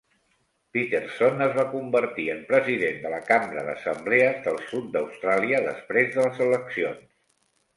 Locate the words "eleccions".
6.49-7.07